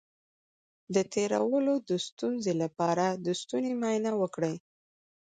د 0.95 0.97
تیرولو 1.13 1.73
د 1.89 1.91
ستونزې 2.07 2.53
لپاره 2.63 3.05
د 3.25 3.27
ستوني 3.41 3.73
معاینه 3.81 4.11
وکړئ 4.21 4.55